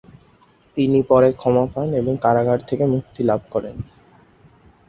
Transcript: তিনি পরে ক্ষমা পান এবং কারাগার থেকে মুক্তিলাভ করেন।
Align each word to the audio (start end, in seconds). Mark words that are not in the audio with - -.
তিনি 0.77 0.99
পরে 1.03 1.29
ক্ষমা 1.33 1.65
পান 1.73 1.87
এবং 1.93 2.13
কারাগার 2.21 2.59
থেকে 2.69 2.83
মুক্তিলাভ 2.85 3.41
করেন। 3.51 3.75